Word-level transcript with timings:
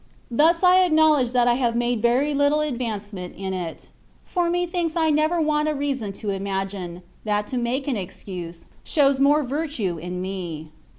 Thus 0.31 0.63
I 0.63 0.79
acknowledge 0.83 1.31
that 1.31 1.47
I 1.47 1.53
have 1.53 1.75
made 1.75 2.01
very 2.01 2.33
little 2.33 2.61
advance 2.61 3.11
THE 3.11 3.17
WAY 3.17 3.25
OP 3.25 3.31
PEBFSCTION. 3.33 3.41
69 3.43 3.55
ment 3.55 3.63
in 3.69 3.73
it; 3.73 3.89
for 4.25 4.49
methinks 4.49 4.95
I 4.95 5.09
never 5.11 5.39
want 5.39 5.69
a 5.69 5.75
reason 5.75 6.11
to 6.13 6.27
imagine^ 6.29 7.03
that 7.23 7.45
to 7.49 7.57
make 7.59 7.87
an 7.87 7.97
excuse— 7.97 8.65
shows 8.83 9.19
more 9.19 9.43
virtue 9.43 9.99
in 9.99 10.19
me. 10.19 10.71